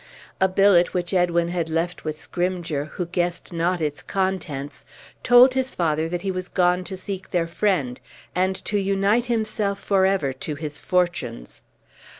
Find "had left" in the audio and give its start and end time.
1.49-2.03